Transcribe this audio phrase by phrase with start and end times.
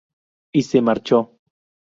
[0.51, 1.37] Y se marchó.